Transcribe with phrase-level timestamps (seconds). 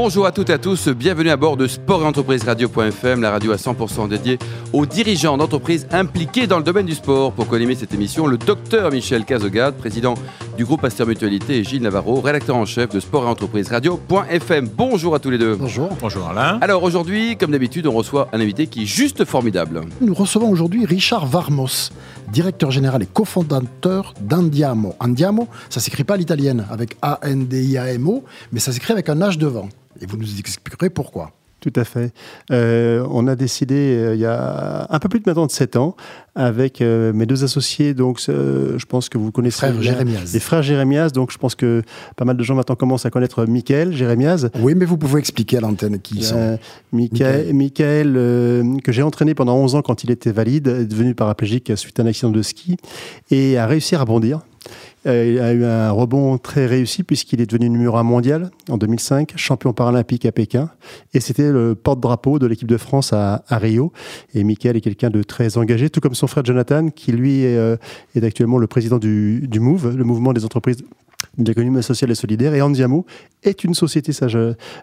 [0.00, 3.32] Bonjour à toutes et à tous, bienvenue à bord de Sport et Entreprise Radio.fm, la
[3.32, 4.38] radio à 100% dédiée
[4.72, 7.32] aux dirigeants d'entreprises impliqués dans le domaine du sport.
[7.32, 10.14] Pour co cette émission, le docteur Michel Cazogade, président
[10.56, 14.68] du groupe Pasteur Mutualité, et Gilles Navarro, rédacteur en chef de Sport et Entreprise Radio.fm.
[14.72, 15.56] Bonjour à tous les deux.
[15.56, 15.88] Bonjour.
[16.00, 16.58] Bonjour Alain.
[16.60, 19.80] Alors aujourd'hui, comme d'habitude, on reçoit un invité qui est juste formidable.
[20.00, 21.90] Nous recevons aujourd'hui Richard Varmos,
[22.32, 24.94] directeur général et cofondateur d'Andiamo.
[25.00, 28.22] Andiamo, ça s'écrit pas à l'italienne avec A-N-D-I-A-M-O,
[28.52, 29.68] mais ça s'écrit avec un H devant.
[30.00, 31.32] Et vous nous expliquerez pourquoi.
[31.60, 32.12] Tout à fait.
[32.52, 35.74] Euh, on a décidé euh, il y a un peu plus de maintenant de 7
[35.74, 35.96] ans
[36.36, 37.94] avec euh, mes deux associés.
[37.94, 40.30] Donc, je pense que vous connaissez frères Jérémias.
[40.32, 41.10] les frères Jérémias.
[41.10, 41.82] Donc, je pense que
[42.14, 44.46] pas mal de gens maintenant commencent à connaître Michael Jérémias.
[44.60, 46.58] Oui, mais vous pouvez expliquer à l'antenne qui ils sont.
[46.92, 48.12] Michael, Michael
[48.84, 52.04] que j'ai entraîné pendant 11 ans quand il était valide, est devenu paraplégique suite à
[52.04, 52.76] un accident de ski
[53.32, 54.42] et a réussi à rebondir.
[55.04, 59.32] Il a eu un rebond très réussi puisqu'il est devenu numéro 1 mondial en 2005,
[59.36, 60.70] champion paralympique à Pékin.
[61.14, 63.92] Et c'était le porte-drapeau de l'équipe de France à, Rio.
[64.34, 67.56] Et Michael est quelqu'un de très engagé, tout comme son frère Jonathan, qui lui est,
[67.56, 67.76] euh,
[68.22, 70.82] actuellement le président du, du MOVE, le mouvement des entreprises
[71.38, 72.54] d'économie sociale et solidaire.
[72.54, 73.06] Et Andiamo
[73.42, 74.26] est une société, ça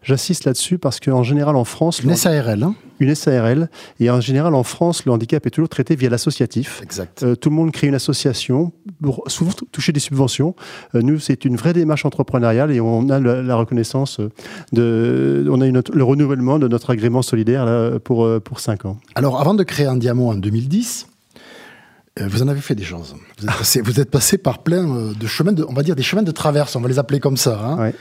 [0.03, 2.02] j'insiste là-dessus, parce qu'en général en France...
[2.02, 2.64] Une SARL.
[2.64, 3.70] Hein une SARL.
[4.00, 6.81] Et en général en France, le handicap est toujours traité via l'associatif.
[6.84, 7.23] Exact.
[7.23, 10.56] Euh, tout le monde crée une association, pour souvent toucher des subventions.
[10.94, 14.19] Euh, nous, c'est une vraie démarche entrepreneuriale et on a la, reconnaissance
[14.72, 15.47] de...
[15.50, 18.97] On a le renouvellement de notre agrément solidaire là, pour, euh, pour 5 ans.
[19.16, 21.14] Alors, avant de créer Andiamo en 2010, euh,
[22.21, 23.13] vous en avez fait des choses.
[23.83, 26.31] Vous êtes passé, par plein euh, de chemins, de, on va dire des chemins de
[26.31, 27.59] traverse, on va les appeler comme ça.
[27.61, 27.91] Hein.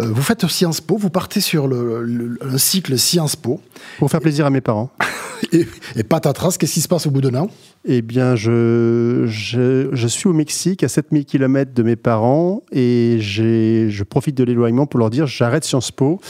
[0.00, 3.60] Euh, vous faites Sciences Po, vous partez sur le, cycle Sciences Po.
[3.98, 4.90] Pour faire plaisir à mes parents.
[5.52, 7.50] et, et patatras, qu'est-ce qui se passe au bout d'un an?
[7.84, 13.18] Eh bien, je, je, je, suis au Mexique, à 7000 km de mes parents, et
[13.20, 16.20] je profite de l'éloignement pour leur dire j'arrête Sciences Po.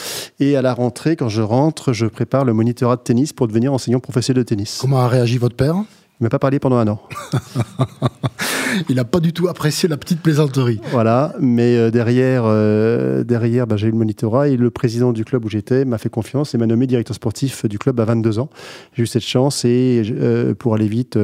[0.40, 3.74] Et à la rentrée, quand je rentre, je prépare le monitorat de tennis pour devenir
[3.74, 4.78] enseignant professionnel de tennis.
[4.80, 5.84] Comment a réagi votre père?
[6.20, 7.00] Il m'a pas parlé pendant un an.
[8.88, 10.80] il n'a pas du tout apprécié la petite plaisanterie.
[10.90, 15.24] Voilà, mais euh, derrière, euh, derrière bah, j'ai eu le monitorat et le président du
[15.24, 18.40] club où j'étais m'a fait confiance et m'a nommé directeur sportif du club à 22
[18.40, 18.50] ans.
[18.94, 21.16] J'ai eu cette chance et euh, pour aller vite,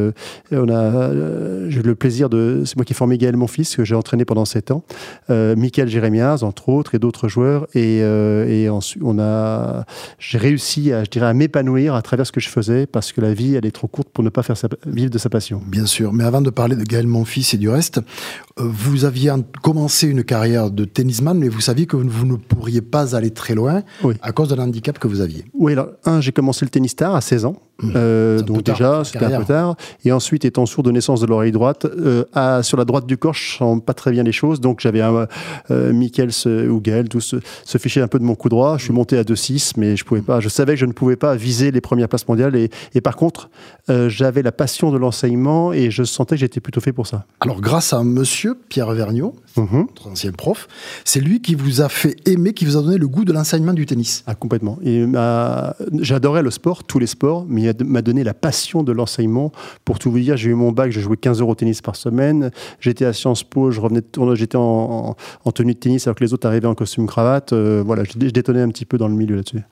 [0.53, 1.11] on a,
[1.69, 2.63] j'ai eu le plaisir de.
[2.65, 4.85] C'est moi qui ai formé Gaël, mon fils, que j'ai entraîné pendant 7 ans.
[5.29, 7.67] Michael Jérémias, entre autres, et d'autres joueurs.
[7.75, 9.85] Et, et ensuite, on a,
[10.19, 13.21] j'ai réussi à, je dirais, à m'épanouir à travers ce que je faisais parce que
[13.21, 15.61] la vie, elle est trop courte pour ne pas faire ça vivre de sa passion.
[15.67, 17.99] Bien sûr, mais avant de parler de Gaël Monfils et du reste,
[18.59, 22.81] euh, vous aviez commencé une carrière de tennisman, mais vous saviez que vous ne pourriez
[22.81, 23.83] pas aller très loin
[24.23, 25.45] à cause de l'handicap que vous aviez.
[25.55, 27.57] Oui, alors, un, j'ai commencé le tennis tard à 16 ans.
[27.83, 29.77] Euh, donc déjà, c'était un peu tard.
[30.05, 33.17] Et ensuite, étant sourd de naissance de l'oreille droite, euh, à, sur la droite du
[33.17, 34.61] corps, je sens pas très bien les choses.
[34.61, 35.27] Donc j'avais un
[35.71, 36.31] euh, Michael
[36.71, 38.79] ou Gaël, tous se, se fichaient un peu de mon coup droit.
[38.79, 40.41] Je suis monté à 2-6, mais je pouvais pas.
[40.41, 42.57] Je savais que je ne pouvais pas viser les premières places mondiales.
[42.57, 43.51] Et, et par contre,
[43.91, 47.27] euh, j'avais la passion de l'enseignement et je sentais que j'étais plutôt fait pour ça.
[47.41, 49.87] Alors grâce à monsieur, Pierre Vergniaud, mmh.
[50.07, 50.69] ancien prof,
[51.05, 53.73] c'est lui qui vous a fait aimer, qui vous a donné le goût de l'enseignement
[53.73, 54.25] du tennis.
[54.27, 54.79] Ah, complètement.
[56.01, 59.53] J'adorais le sport, tous les sports, mais il m'a donné la passion de l'enseignement.
[59.85, 61.97] Pour tout vous dire, j'ai eu mon bac, j'ai joué 15 euros au tennis par
[61.97, 62.51] semaine.
[62.81, 64.03] J'étais à Sciences Po, je revenais
[64.35, 65.17] j'étais en,
[65.55, 67.53] tenue de tennis alors que les autres arrivaient en costume cravate.
[67.53, 69.63] Euh, voilà, je, je, détonnais un petit peu dans le milieu là-dessus.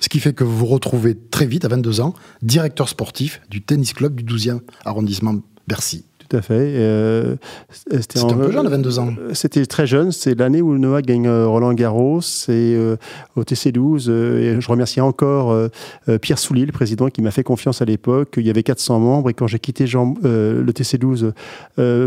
[0.00, 3.62] Ce qui fait que vous vous retrouvez très vite, à 22 ans, directeur sportif du
[3.62, 6.54] tennis club du 12e arrondissement Bercy tout à fait.
[6.54, 7.36] Euh,
[7.70, 9.14] c'était un peu jeune à 22 ans.
[9.18, 10.12] Euh, c'était très jeune.
[10.12, 12.20] C'est l'année où Noah gagne euh, Roland Garros.
[12.20, 12.76] C'est
[13.36, 14.10] au TC12.
[14.10, 15.56] et je remercie encore
[16.20, 18.34] Pierre Soulier, le président, qui m'a fait confiance à l'époque.
[18.36, 19.30] Il y avait 400 membres.
[19.30, 21.32] Et quand j'ai quitté Jean, le TC12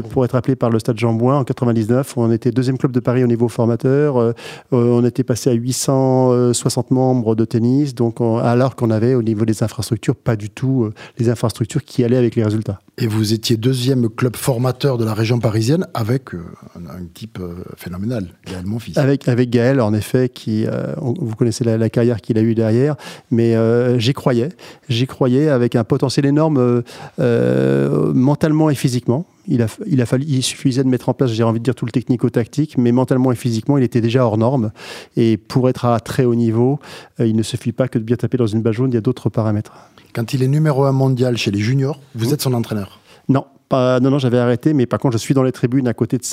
[0.09, 2.99] pour être appelé par le stade Jean Bouin en 99, on était deuxième club de
[2.99, 4.33] Paris au niveau formateur.
[4.71, 7.95] on était passé à 860 membres de tennis.
[7.95, 12.17] Donc, alors qu'on avait au niveau des infrastructures, pas du tout les infrastructures qui allaient
[12.17, 12.79] avec les résultats.
[12.97, 16.43] Et vous étiez deuxième club formateur de la région parisienne avec euh,
[16.75, 18.97] un, type euh, phénoménal, Gaël Monfils.
[18.97, 22.95] Avec, avec Gaël, en effet, qui, euh, vous connaissez la, carrière qu'il a eue derrière,
[23.31, 23.55] mais
[23.99, 24.49] j'y croyais.
[24.87, 26.83] J'y croyais avec un potentiel énorme
[27.17, 29.25] mentalement et physiquement.
[29.47, 31.75] Il, a, il, a fallu, il suffisait de mettre en place, j'ai envie de dire,
[31.75, 34.71] tout le technico-tactique, mais mentalement et physiquement, il était déjà hors norme.
[35.17, 36.79] Et pour être à très haut niveau,
[37.19, 39.01] il ne suffit pas que de bien taper dans une balle jaune, il y a
[39.01, 39.73] d'autres paramètres.
[40.13, 42.99] Quand il est numéro un mondial chez les juniors, vous êtes son entraîneur?
[43.29, 46.17] Non, non, non, j'avais arrêté, mais par contre, je suis dans les tribunes à côté
[46.17, 46.23] de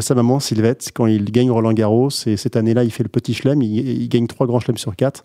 [0.00, 2.10] sa, maman, Sylvette, quand il gagne Roland Garros.
[2.26, 5.22] Et cette année-là, il fait le petit chelem, il, gagne trois grands chelems sur quatre.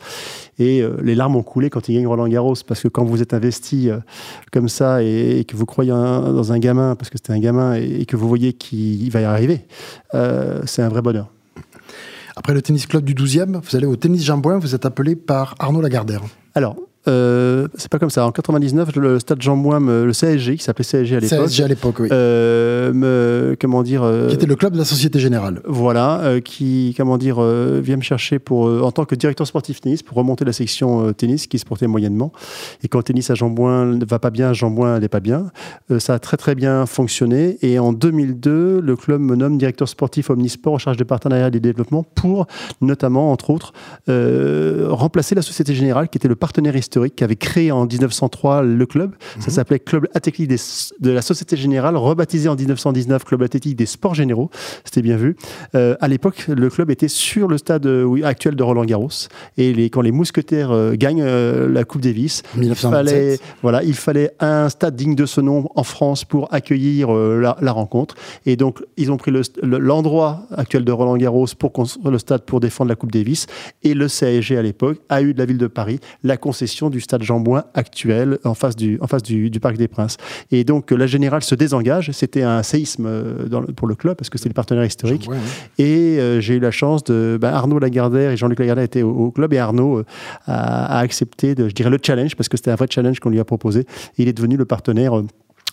[0.60, 3.22] Et euh, les larmes ont coulé quand il gagne Roland Garros, parce que quand vous
[3.22, 4.00] êtes investi euh,
[4.52, 8.06] comme ça et, que vous croyez dans un gamin, parce que c'était un gamin, et,
[8.06, 9.62] que vous voyez qu'il va y arriver,
[10.14, 11.32] euh, c'est un vrai bonheur.
[12.36, 15.56] Après le tennis club du 12e, vous allez au tennis Jean vous êtes appelé par
[15.60, 16.22] Arnaud Lagardère.
[16.56, 16.76] Alors,
[17.08, 18.26] euh, c'est pas comme ça.
[18.26, 21.48] En 99, le stade Jean Bouin, le CSG, qui s'appelait CSG à l'époque.
[21.48, 22.10] CSG à l'époque, oui.
[22.12, 25.62] Euh, comment dire euh, Qui était le club de la Société Générale.
[25.66, 30.18] Voilà, qui, comment dire, vient me chercher pour, en tant que directeur sportif tennis pour
[30.18, 32.32] remonter la section tennis qui se portait moyennement.
[32.84, 35.52] Et quand tennis à Jean ne va pas bien, Jean Bouin n'est pas bien.
[36.00, 37.58] ça a très très bien fonctionné.
[37.62, 41.52] Et en 2002, le club me nomme directeur sportif Omnisport en charge des partenariats et
[41.52, 42.48] des développements pour,
[42.82, 43.74] notamment, entre autres,
[44.08, 48.86] remplacer la Société Générale qui était le partenaire historique qui avait créé en 1903 le
[48.86, 49.14] club.
[49.40, 49.54] Ça mhm.
[49.54, 50.50] s'appelait Club Athlétique
[51.00, 54.50] de la Société Générale, rebaptisé en 1919 Club Athlétique des Sports Généraux.
[54.84, 55.36] C'était bien vu.
[55.76, 59.10] Euh, à l'époque, le club était sur le stade euh, actuel de Roland Garros.
[59.58, 64.32] Et les, quand les Mousquetaires euh, gagnent la Coupe Davis, il fallait, voilà, il fallait
[64.40, 68.16] un stade digne de ce nom en France pour accueillir la, rencontre.
[68.46, 72.60] Et donc, ils ont pris l'endroit actuel de Roland Garros pour construire le stade pour
[72.60, 73.48] défendre la Coupe Davis.
[73.84, 77.02] Et le CSG à l'époque a eu de la ville de Paris la concession du
[77.02, 80.18] stade Jean Bouin actuel en face du, en face du, Parc des Princes.
[80.52, 82.12] Et donc la Générale se désengage.
[82.12, 85.30] C'était un séisme euh, pour le club parce que c'est le partenaire historique.
[85.78, 87.38] Et euh, j'ai eu la chance de.
[87.40, 90.06] Ben, Arnaud Lagardère et Jean-Luc Lagardère étaient au, club et Arnaud euh,
[90.46, 93.40] a, accepté, de, je dirais, le challenge parce que c'était un vrai challenge qu'on lui
[93.40, 93.82] a proposé.
[94.18, 95.14] Et il est devenu le partenaire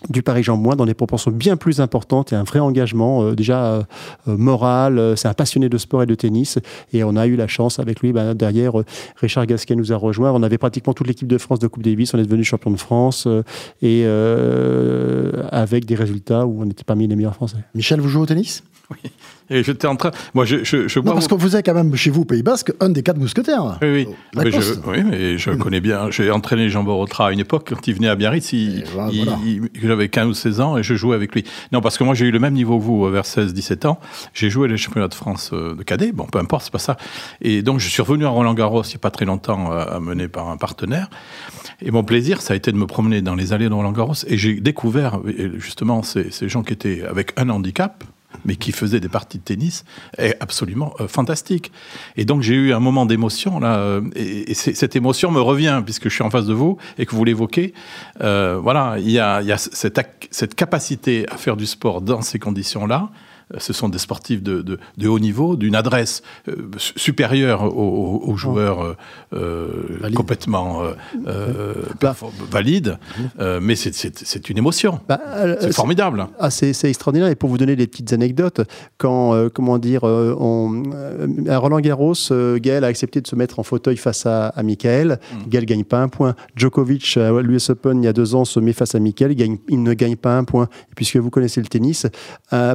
[0.07, 3.35] du Paris Jean Moins dans des proportions bien plus importantes et un vrai engagement euh,
[3.35, 3.83] déjà euh,
[4.27, 5.13] euh, moral.
[5.17, 6.57] C'est un passionné de sport et de tennis
[6.93, 8.13] et on a eu la chance avec lui.
[8.13, 8.73] Ben, derrière,
[9.17, 10.31] Richard Gasquet nous a rejoint.
[10.31, 12.13] On avait pratiquement toute l'équipe de France de Coupe Davis.
[12.13, 13.27] On est devenu champion de France
[13.81, 14.05] et
[15.51, 17.57] avec des résultats où on était parmi les meilleurs Français.
[17.75, 18.63] Michel, vous jouez au tennis?
[18.91, 19.11] Oui.
[19.49, 20.11] Et j'étais en train.
[20.33, 22.71] Moi, je, je, je non, parce vous êtes quand même chez vous au Pays Basque
[22.79, 23.79] un des quatre mousquetaires.
[23.81, 24.07] Oui, oui.
[24.09, 26.11] Oh, mais je, oui, mais je connais bien.
[26.11, 28.53] J'ai entraîné Jean Borotra à une époque quand il venait à Biarritz.
[29.81, 31.43] J'avais 15 ou 16 ans et je jouais avec lui.
[31.71, 33.99] Non, parce que moi, j'ai eu le même niveau que vous vers 16-17 ans.
[34.33, 36.11] J'ai joué les championnats de France euh, de cadet.
[36.11, 36.97] Bon, peu importe, c'est pas ça.
[37.41, 39.85] Et donc, je suis revenu à Roland Garros il n'y a pas très longtemps, euh,
[39.95, 41.09] amené par un partenaire.
[41.81, 44.13] Et mon plaisir, ça a été de me promener dans les allées de Roland Garros.
[44.27, 45.19] Et j'ai découvert
[45.57, 48.03] justement ces, ces gens qui étaient avec un handicap
[48.45, 49.85] mais qui faisait des parties de tennis
[50.17, 51.71] est absolument euh, fantastique.
[52.15, 56.05] Et donc j'ai eu un moment d'émotion là, euh, et, cette émotion me revient puisque
[56.05, 57.73] je suis en face de vous et que vous l'évoquez.
[58.21, 59.99] Euh, voilà, il y a, cette,
[60.31, 63.09] cette, capacité à faire du sport dans ces conditions-là
[63.57, 68.95] ce sont des sportifs de, haut niveau, d'une adresse euh, supérieure aux, joueurs euh,
[69.33, 70.83] euh, complètement
[72.01, 72.15] bah,
[72.49, 72.97] valides.
[73.61, 74.99] mais c'est une émotion.
[75.07, 75.19] Bah,
[75.59, 76.27] c'est formidable.
[76.39, 77.29] Ah, c'est extraordinaire.
[77.29, 78.61] Et pour vous donner des petites anecdotes,
[78.97, 80.83] quand, comment dire, on,
[81.47, 82.13] à Roland Garros,
[82.57, 85.19] Gaël a accepté de se mettre en fauteuil face à, à Michael.
[85.31, 85.49] Mm.
[85.49, 86.35] Gaël gagne pas un point.
[86.55, 89.31] Djokovic, à l'US Open, il y a deux ans, se met face à Michael.
[89.31, 90.69] Il, gagne, il ne gagne pas un point.
[90.91, 92.05] Et puisque vous connaissez le tennis,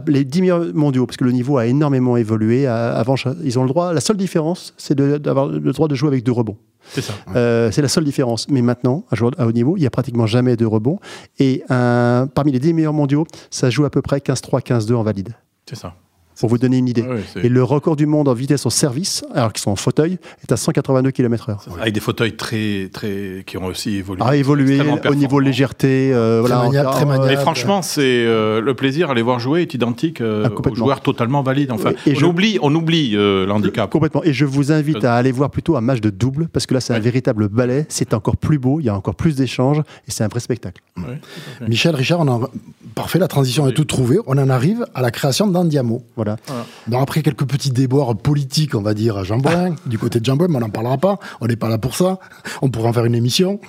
[0.06, 2.66] les 10 meilleurs mondiaux, parce que le niveau a énormément évolué.
[2.66, 3.92] Avant, ils ont le droit.
[3.92, 6.56] La seule différence, c'est d'avoir le droit de jouer avec deux rebonds.
[6.90, 7.14] C'est ça.
[7.34, 8.48] Euh, c'est la seule différence.
[8.48, 10.98] Mais maintenant, à, haut niveau, il n'y a pratiquement jamais de rebond.
[11.38, 15.34] Et parmi les 10 meilleurs mondiaux, ça joue à peu près 15-3, 15-2 en valide.
[15.66, 15.94] C'est ça
[16.38, 17.04] pour vous donner une idée.
[17.42, 20.52] et le record du monde en vitesse au service, alors qu'ils sont en fauteuil, est
[20.52, 21.56] à 182 km/h.
[21.80, 24.22] Avec des fauteuils très, très, qui ont aussi évolué.
[24.24, 26.12] A évolué au niveau légèreté.
[26.12, 29.74] Euh, voilà, très maniable, Et franchement, c'est euh, le plaisir à les voir jouer est
[29.74, 31.72] identique euh, ah, aux joueurs totalement valides.
[31.72, 33.90] Enfin, et, on, oublie, on oublie l'handicap.
[33.90, 34.22] Complètement.
[34.24, 36.80] Et je vous invite à aller voir plutôt un match de double, parce que là,
[36.80, 37.86] c'est un véritable ballet.
[37.88, 40.82] C'est encore plus beau, il y a encore plus d'échanges, et c'est un vrai spectacle.
[41.66, 42.48] Michel, Richard, on a
[42.94, 44.18] parfait, la transition est toute trouvée.
[44.26, 46.02] On en arrive à la création d'Andiamo.
[46.16, 46.23] Voilà.
[46.92, 49.38] Après quelques petits déboires politiques, on va dire, à Jean
[49.86, 51.18] du côté de Jean mais on n'en parlera pas.
[51.40, 52.18] On n'est pas là pour ça.
[52.62, 53.60] On pourra en faire une émission.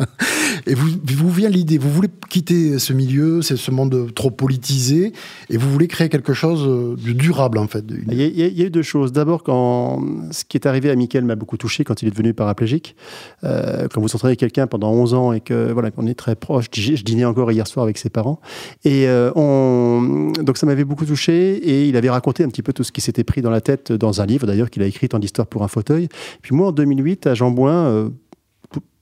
[0.66, 5.12] et vous, vous vient l'idée, vous voulez quitter ce milieu, c'est ce monde trop politisé,
[5.48, 7.84] et vous voulez créer quelque chose de durable, en fait.
[8.08, 9.12] Il y, a, eu deux choses.
[9.12, 12.34] D'abord, quand ce qui est arrivé à Mickaël m'a beaucoup touché quand il est devenu
[12.34, 12.96] paraplégique.
[13.44, 16.66] Euh, quand vous entraînez quelqu'un pendant 11 ans et que voilà, qu'on est très proche,
[16.72, 18.40] je, je dînais encore hier soir avec ses parents,
[18.84, 20.32] et euh, on...
[20.42, 23.00] donc ça m'avait beaucoup touché, et il avait raconté un petit peu tout ce qui
[23.00, 25.62] s'était pris dans la tête dans un livre d'ailleurs qu'il a écrit, Tant d'histoire pour
[25.62, 26.08] un fauteuil.
[26.42, 28.08] Puis moi, en 2008, à Jean Bouin, euh,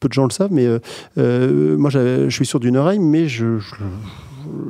[0.01, 0.67] peu de gens le savent, mais
[1.19, 3.27] euh, moi, je suis sûr d'une oreille, mais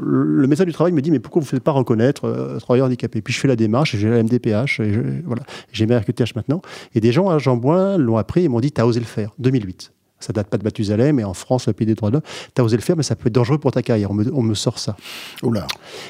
[0.03, 2.87] le médecin du travail me dit mais pourquoi vous ne faites pas reconnaître euh, travailleur
[2.87, 4.81] handicapé Puis je fais la démarche, j'ai la MDPH,
[5.25, 6.61] voilà, j'ai mes RQTH maintenant.
[6.95, 9.33] Et des gens à Jean Bouin l'ont appris et m'ont dit t'as osé le faire,
[9.39, 9.93] 2008.
[10.21, 12.23] Ça date pas de Mathusalem, mais en France, le pays des droits de l'homme,
[12.55, 14.11] tu as osé le faire, mais ça peut être dangereux pour ta carrière.
[14.11, 14.97] On me, sort ça.
[15.45, 15.67] Oula.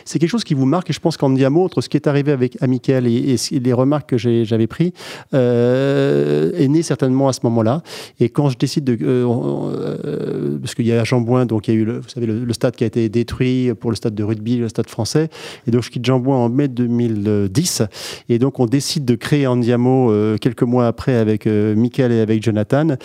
[0.06, 2.06] C'est quelque chose qui vous marque, et je pense qu'en diamant, entre ce qui est
[2.06, 4.92] arrivé avec Amical et, les remarques que j'avais prises,
[5.34, 7.82] euh, est né certainement à ce moment-là.
[8.18, 8.96] Et quand je décide de.
[9.02, 12.26] Euh, euh, parce qu'il y a Jean donc il y a eu, le, vous savez,
[12.26, 15.28] le, stade qui a été détruit pour le stade de rugby, le stade français.
[15.66, 17.82] Et donc je quitte Jean en mai 2010.
[18.30, 22.96] Et donc on décide de créer Andiamo quelques mois après avec Michael et avec Jonathan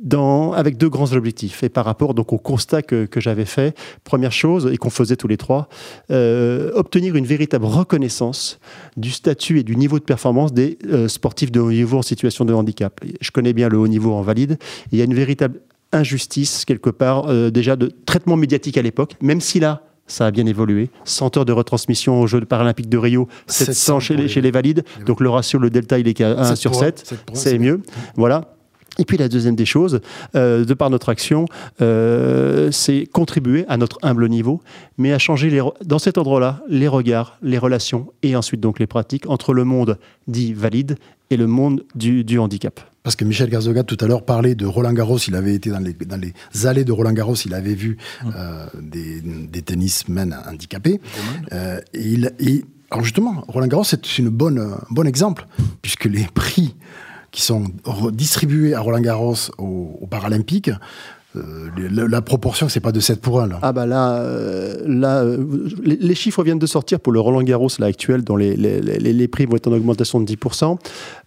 [0.00, 1.62] dans, avec deux grands objectifs.
[1.62, 5.16] Et par rapport donc au constat que, que j'avais fait, première chose, et qu'on faisait
[5.16, 5.68] tous les trois,
[6.10, 8.58] euh, obtenir une véritable reconnaissance
[8.96, 12.44] du statut et du niveau de performance des euh, sportifs de haut niveau en situation
[12.44, 13.00] de handicap.
[13.20, 14.58] Je connais bien le haut niveau en valide.
[14.92, 15.60] il y a une véritable
[15.92, 20.30] injustice, quelque part, euh, déjà de traitement médiatique à l'époque, même si là, ça a
[20.30, 20.90] bien évolué.
[21.04, 24.82] 100 heures de retransmission aux Jeux paralympiques de Rio, 700, chez, les, chez les valides.
[25.06, 27.14] Donc le ratio, le delta, il est qu'à 1 sur 7.
[27.32, 27.80] C'est mieux.
[28.16, 28.56] Voilà.
[29.00, 30.00] Et puis la deuxième des choses,
[30.36, 31.46] euh, de par notre action,
[31.80, 34.60] euh, c'est contribuer à notre humble niveau,
[34.98, 38.86] mais à changer les, dans cet endroit-là les regards, les relations et ensuite donc les
[38.86, 40.96] pratiques entre le monde dit valide
[41.30, 42.78] et le monde du, du handicap.
[43.02, 45.78] Parce que Michel Garzogat tout à l'heure parlait de Roland Garros, il avait été dans
[45.78, 51.00] les, dans les allées de Roland Garros, il avait vu euh, des, des tennismen handicapés.
[51.50, 55.46] et il, et, alors justement, Roland Garros, c'est une bonne, un bon exemple,
[55.80, 56.74] puisque les prix
[57.30, 57.64] qui sont
[58.12, 60.70] distribués à Roland Garros aux, Paralympiques,
[61.36, 63.46] euh, la, proportion, c'est pas de 7 pour 1.
[63.46, 63.58] Là.
[63.62, 67.68] Ah bah là, euh, là euh, les, chiffres viennent de sortir pour le Roland Garros
[67.78, 70.76] là, actuel, dont les, les, les, prix vont être en augmentation de 10%.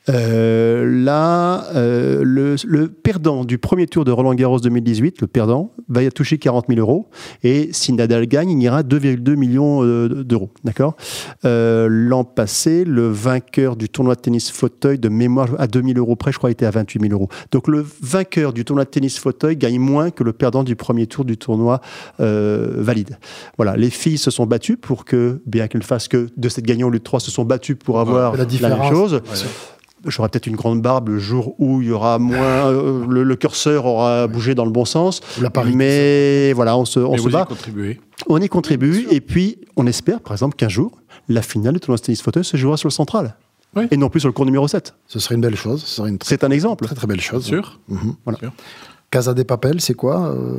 [0.09, 6.03] Euh, là, euh, le, perdant du premier tour de Roland Garros 2018, le perdant, va
[6.03, 7.09] y toucher 40 000 euros.
[7.43, 10.49] Et si Nadal gagne, il ira 2,2 millions euh, d'euros.
[10.63, 10.95] D'accord?
[11.43, 16.15] L'an passé, le vainqueur du tournoi de tennis fauteuil de mémoire à 2 000 euros
[16.15, 17.29] près, je crois, était à 28 000 euros.
[17.51, 21.07] Donc le vainqueur du tournoi de tennis fauteuil gagne moins que le perdant du premier
[21.07, 21.81] tour du tournoi
[22.19, 23.17] valide.
[23.57, 26.87] Voilà, les filles se sont battues pour que, bien qu'elles fassent que de cette gagnant
[26.87, 29.21] au lieu de 3, se sont battues pour avoir la, même chose
[30.05, 33.85] j'aurai peut-être une grande barbe le jour où il y aura moins, euh, le, curseur
[33.85, 35.21] aura bougé dans le bon sens.
[35.73, 37.47] mais voilà, on se, on se bat.
[38.27, 41.97] On y contribue et puis on espère, par exemple, qu'un jour, la finale de tournoi
[41.97, 43.35] tennis fauteuil se jouera sur le central.
[43.89, 44.93] Et non plus sur le cours numéro 7.
[45.07, 45.99] Ce serait une belle chose.
[46.23, 46.85] C'est un exemple.
[46.85, 47.43] Très très belle chose.
[47.43, 47.79] Sûr.
[47.87, 48.15] Mhm.
[48.23, 48.39] Voilà.
[49.13, 50.57] Casa des Papel, c'est quoi euh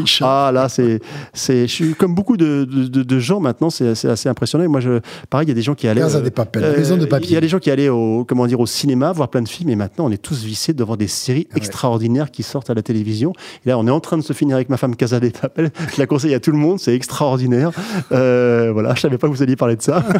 [0.20, 1.00] Ah là, c'est,
[1.32, 4.68] c'est, je suis comme beaucoup de, de, gens maintenant, c'est assez, assez, impressionnant.
[4.68, 6.02] Moi, je, pareil, il y a des gens qui allaient.
[6.02, 7.30] Casa des Papel, euh, maison de papier.
[7.30, 9.48] Il y a des gens qui allaient au, comment dire, au cinéma voir plein de
[9.48, 12.82] films, et maintenant, on est tous vissés devant des séries extraordinaires qui sortent à la
[12.82, 13.32] télévision.
[13.66, 15.72] Et là, on est en train de se finir avec ma femme Casa des Papel.
[15.92, 17.72] Je la conseille à tout le monde, c'est extraordinaire.
[18.12, 20.04] Euh, voilà, je savais pas que vous alliez parler de ça.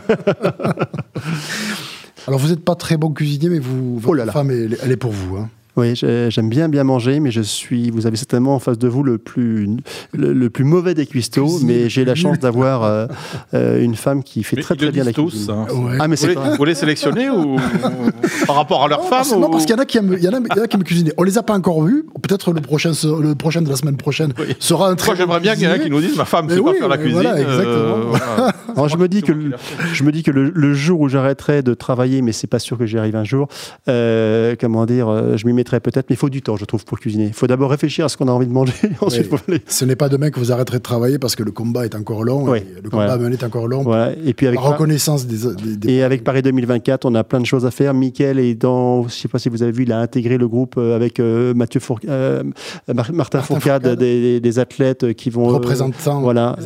[2.26, 4.96] Alors, vous n'êtes pas très bon cuisinier, mais vous, votre oh femme, elle, elle est
[4.96, 5.36] pour vous.
[5.36, 5.48] Hein.
[5.78, 7.92] Oui, j'aime bien bien manger, mais je suis.
[7.92, 9.68] Vous avez certainement en face de vous le plus
[10.12, 13.06] le, plus mauvais des cuistots, mais j'ai la chance d'avoir euh,
[13.54, 15.47] euh, une femme qui fait très très bien la cuisine.
[15.47, 15.66] Tous, hein.
[16.00, 17.58] Ah, mais vous, les sélectionner ou
[18.49, 20.28] par rapport à leur femme Non, parce qu'il y en a qui aiment, il y
[20.28, 21.12] en a, qui aiment cuisiner.
[21.16, 22.06] On les a pas encore vus.
[22.23, 25.12] Peut-être le prochain le prochain de la semaine prochaine sera un très.
[25.12, 26.75] Moi, j'aimerais bien qu'il y en ait qui nous disent ma femme ne sait pas
[26.75, 27.23] faire la cuisine.
[27.23, 27.68] Voilà, exactement.
[28.38, 29.32] Euh, Alors, je me dis que
[29.92, 32.87] je me dis que le, jour où j'arrêterai de travailler, mais c'est pas sûr que
[32.87, 33.49] j'y arrive un jour.
[33.87, 37.26] comment dire, je m'y mettrai peut-être, mais il faut du temps, je trouve, pour cuisiner.
[37.26, 38.72] Il faut d'abord réfléchir à ce qu'on a envie de manger.
[39.00, 39.30] ensuite,
[39.66, 42.25] Ce n'est pas demain que vous arrêterez de travailler parce que le combat est encore
[42.25, 42.54] long.
[42.54, 43.84] Et le combat à mener est encore long.
[44.25, 47.66] Et puis avec la reconnaissance des, Et avec Paris 2024, on a plein de choses
[47.66, 47.94] à faire.
[47.94, 50.48] Mickaël est dans, je ne sais pas si vous avez vu, il a intégré le
[50.48, 52.42] groupe euh, avec euh, Mathieu euh,
[53.12, 55.46] Martin, Fourcade, des, athlètes qui vont.
[55.48, 56.56] Représentant voilà.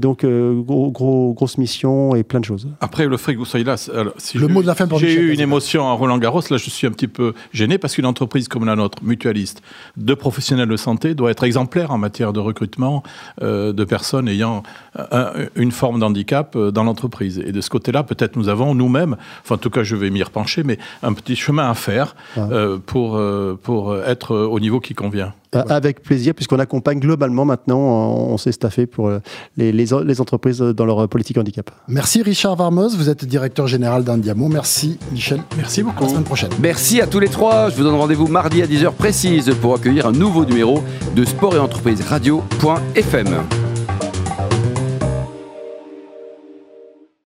[0.00, 2.68] donc, gros, gros, grosse mission et plein de choses.
[2.80, 5.32] Après, le fait que vous soyez là, si le mot de la fin J'ai eu
[5.32, 8.31] une émotion à Roland Garros, là je suis un petit peu gêné parce qu'une entreprise
[8.48, 9.62] comme la nôtre, mutualiste,
[9.96, 13.02] de professionnels de santé, doit être exemplaire en matière de recrutement
[13.42, 14.62] euh, de personnes ayant
[15.56, 17.42] une forme d'handicap euh, dans l'entreprise.
[17.44, 20.22] Et de ce côté-là, peut-être nous avons nous-mêmes, enfin en tout cas je vais m'y
[20.22, 23.20] repencher, mais un petit chemin à faire euh, pour,
[23.62, 25.34] pour être au niveau qui convient.
[25.52, 29.12] Avec plaisir, puisqu'on accompagne globalement maintenant, on s'est staffé pour
[29.58, 31.70] les, les, entreprises dans leur politique handicap.
[31.88, 34.48] Merci Richard Varmos, vous êtes directeur général d'Indiamo.
[34.48, 35.42] Merci Michel.
[35.58, 36.04] Merci beaucoup.
[36.04, 36.50] À la semaine prochaine.
[36.58, 37.68] Merci à tous les trois.
[37.68, 40.82] Je vous donne rendez-vous mardi à 10h précise pour accueillir un nouveau numéro
[41.14, 43.61] de Sport et Entreprise Radio.fm.